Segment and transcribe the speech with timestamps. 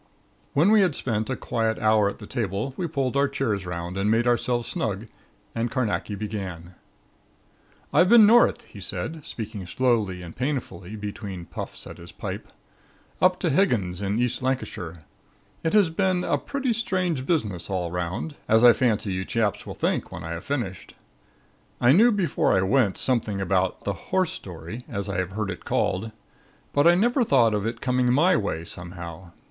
[0.53, 3.97] When we had spent a quiet hour at the table we pulled our chairs 'round
[3.99, 5.05] and made ourselves snug
[5.53, 6.73] and Carnacki began:
[7.93, 12.47] "I've been North," he said, speaking slowly and painfully between puffs at his pipe.
[13.21, 15.03] "Up to Hisgins of East Lancashire.
[15.63, 19.75] It has been a pretty strange business all 'round, as I fancy you chaps will
[19.75, 20.95] think, when I have finished.
[21.79, 25.63] I knew before I went, something about the 'horse story,' as I have heard it
[25.63, 26.11] called;
[26.73, 29.33] but I never thought of it coming my way, somehow.